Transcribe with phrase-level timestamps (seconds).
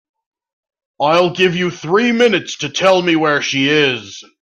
[0.99, 4.23] I'll give you three minutes to tell me where she is.